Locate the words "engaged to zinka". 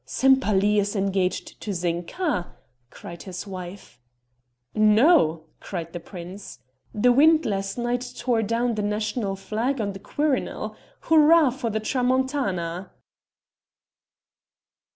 0.95-2.55